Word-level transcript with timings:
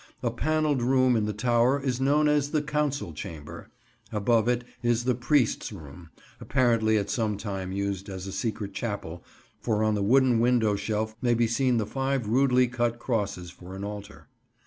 A 0.23 0.31
panelled 0.31 0.81
room 0.81 1.15
in 1.15 1.27
the 1.27 1.31
tower 1.31 1.79
is 1.79 2.01
known 2.01 2.27
as 2.27 2.49
the 2.49 2.63
"Council 2.63 3.13
Chamber." 3.13 3.69
Above 4.11 4.47
it 4.47 4.63
is 4.81 5.03
the 5.03 5.13
"Priest's 5.13 5.71
Room," 5.71 6.09
apparently 6.39 6.97
at 6.97 7.11
some 7.11 7.37
time 7.37 7.71
used 7.71 8.09
as 8.09 8.25
a 8.25 8.31
secret 8.31 8.73
chapel, 8.73 9.23
for 9.59 9.83
on 9.83 9.93
the 9.93 10.01
wooden 10.01 10.39
window 10.39 10.75
shelf 10.75 11.15
may 11.21 11.35
be 11.35 11.45
seen 11.45 11.77
the 11.77 11.85
five 11.85 12.27
rudely 12.27 12.67
cut 12.67 12.97
crosses 12.97 13.51
for 13.51 13.75
an 13.75 13.83
altar. 13.83 14.27